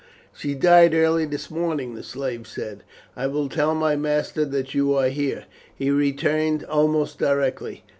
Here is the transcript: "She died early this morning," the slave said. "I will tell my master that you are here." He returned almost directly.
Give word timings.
"She 0.33 0.55
died 0.55 0.95
early 0.95 1.25
this 1.25 1.51
morning," 1.51 1.93
the 1.93 2.01
slave 2.01 2.47
said. 2.47 2.81
"I 3.15 3.27
will 3.27 3.47
tell 3.49 3.75
my 3.75 3.95
master 3.95 4.45
that 4.45 4.73
you 4.73 4.95
are 4.95 5.09
here." 5.09 5.45
He 5.75 5.91
returned 5.91 6.63
almost 6.63 7.19
directly. 7.19 7.83